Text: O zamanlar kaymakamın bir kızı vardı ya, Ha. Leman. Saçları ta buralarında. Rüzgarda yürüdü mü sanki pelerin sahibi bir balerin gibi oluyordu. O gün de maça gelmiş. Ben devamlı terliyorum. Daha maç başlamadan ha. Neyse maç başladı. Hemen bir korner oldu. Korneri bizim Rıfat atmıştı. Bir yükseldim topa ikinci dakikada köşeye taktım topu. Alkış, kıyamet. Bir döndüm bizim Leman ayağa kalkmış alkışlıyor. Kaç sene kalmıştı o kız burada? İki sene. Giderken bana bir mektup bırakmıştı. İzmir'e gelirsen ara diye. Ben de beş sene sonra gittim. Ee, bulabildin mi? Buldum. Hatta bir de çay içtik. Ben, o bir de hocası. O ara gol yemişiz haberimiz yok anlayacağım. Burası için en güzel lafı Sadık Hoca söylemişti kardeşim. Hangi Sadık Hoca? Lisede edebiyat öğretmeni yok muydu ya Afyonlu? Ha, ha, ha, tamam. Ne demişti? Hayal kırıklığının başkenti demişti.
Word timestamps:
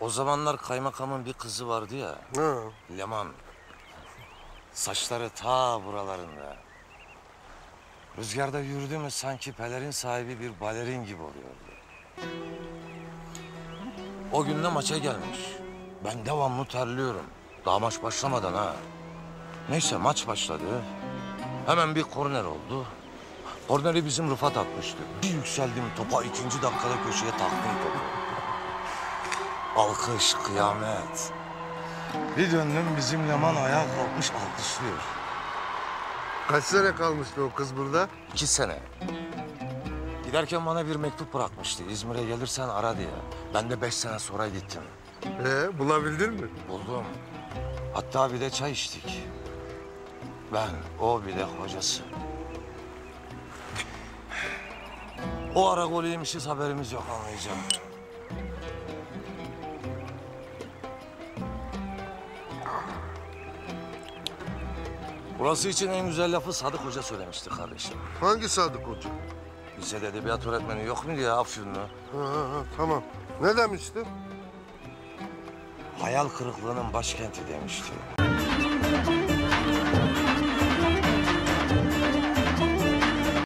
O 0.00 0.08
zamanlar 0.10 0.56
kaymakamın 0.56 1.24
bir 1.24 1.32
kızı 1.32 1.68
vardı 1.68 1.96
ya, 1.96 2.18
Ha. 2.36 2.54
Leman. 2.98 3.28
Saçları 4.72 5.30
ta 5.30 5.84
buralarında. 5.84 6.56
Rüzgarda 8.18 8.60
yürüdü 8.60 8.98
mü 8.98 9.10
sanki 9.10 9.52
pelerin 9.52 9.90
sahibi 9.90 10.40
bir 10.40 10.60
balerin 10.60 11.04
gibi 11.04 11.22
oluyordu. 11.22 11.70
O 14.32 14.44
gün 14.44 14.62
de 14.64 14.68
maça 14.68 14.98
gelmiş. 14.98 15.38
Ben 16.04 16.26
devamlı 16.26 16.64
terliyorum. 16.64 17.24
Daha 17.66 17.78
maç 17.78 18.02
başlamadan 18.02 18.52
ha. 18.54 18.76
Neyse 19.70 19.96
maç 19.96 20.26
başladı. 20.28 20.82
Hemen 21.66 21.94
bir 21.94 22.02
korner 22.02 22.44
oldu. 22.44 22.86
Korneri 23.68 24.04
bizim 24.04 24.30
Rıfat 24.30 24.56
atmıştı. 24.56 24.98
Bir 25.22 25.30
yükseldim 25.30 25.84
topa 25.96 26.22
ikinci 26.22 26.62
dakikada 26.62 27.02
köşeye 27.06 27.30
taktım 27.30 27.72
topu. 27.84 27.98
Alkış, 29.76 30.34
kıyamet. 30.34 31.32
Bir 32.36 32.52
döndüm 32.52 32.84
bizim 32.96 33.28
Leman 33.28 33.56
ayağa 33.56 33.86
kalkmış 33.96 34.30
alkışlıyor. 34.30 34.98
Kaç 36.48 36.64
sene 36.64 36.94
kalmıştı 36.94 37.44
o 37.44 37.50
kız 37.54 37.76
burada? 37.76 38.08
İki 38.34 38.46
sene. 38.46 38.78
Giderken 40.24 40.66
bana 40.66 40.86
bir 40.86 40.96
mektup 40.96 41.34
bırakmıştı. 41.34 41.82
İzmir'e 41.84 42.24
gelirsen 42.24 42.68
ara 42.68 42.96
diye. 42.96 43.08
Ben 43.54 43.70
de 43.70 43.82
beş 43.82 43.94
sene 43.94 44.18
sonra 44.18 44.48
gittim. 44.48 44.82
Ee, 45.24 45.78
bulabildin 45.78 46.32
mi? 46.32 46.48
Buldum. 46.68 47.04
Hatta 47.94 48.32
bir 48.32 48.40
de 48.40 48.50
çay 48.50 48.72
içtik. 48.72 49.22
Ben, 50.52 50.68
o 51.00 51.22
bir 51.26 51.36
de 51.36 51.44
hocası. 51.44 52.02
O 55.54 55.68
ara 55.68 55.84
gol 55.84 56.04
yemişiz 56.04 56.46
haberimiz 56.46 56.92
yok 56.92 57.04
anlayacağım. 57.20 57.58
Burası 65.40 65.68
için 65.68 65.88
en 65.90 66.06
güzel 66.06 66.32
lafı 66.32 66.52
Sadık 66.52 66.80
Hoca 66.80 67.02
söylemişti 67.02 67.50
kardeşim. 67.50 67.94
Hangi 68.20 68.48
Sadık 68.48 68.86
Hoca? 68.86 69.10
Lisede 69.78 70.08
edebiyat 70.08 70.46
öğretmeni 70.46 70.84
yok 70.84 71.06
muydu 71.06 71.20
ya 71.20 71.36
Afyonlu? 71.36 71.78
Ha, 71.78 72.18
ha, 72.18 72.54
ha, 72.54 72.64
tamam. 72.76 73.02
Ne 73.42 73.56
demişti? 73.56 73.98
Hayal 75.98 76.28
kırıklığının 76.28 76.92
başkenti 76.92 77.40
demişti. 77.48 77.92